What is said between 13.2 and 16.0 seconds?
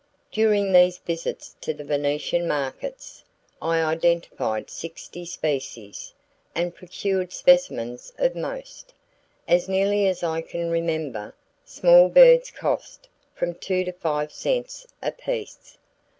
from two to five cents apiece.